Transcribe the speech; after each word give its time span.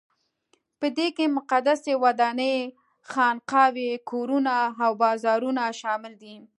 په 0.79 0.87
دې 0.97 1.07
کې 1.15 1.25
مقدسې 1.37 1.93
ودانۍ، 2.03 2.57
خانقاوې، 3.09 3.91
کورونه 4.09 4.55
او 4.83 4.91
بازارونه 5.03 5.63
شامل 5.79 6.13
دي. 6.23 6.35